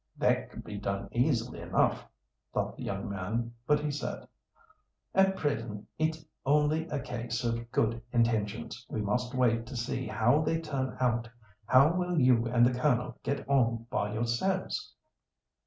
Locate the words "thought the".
2.55-2.81